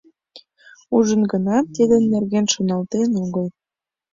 Ужын 0.95 1.21
гынат, 1.31 1.65
тидын 1.75 2.03
нерген 2.13 2.45
шоналтен 2.53 3.09
огыл. 3.23 3.47